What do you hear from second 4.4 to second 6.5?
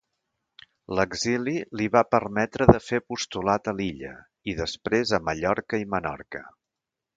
i després a Mallorca i Menorca.